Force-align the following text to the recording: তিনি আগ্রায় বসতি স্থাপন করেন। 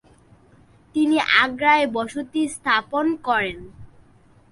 তিনি 0.95 1.17
আগ্রায় 1.43 1.85
বসতি 1.87 2.41
স্থাপন 2.55 3.05
করেন। 3.27 3.57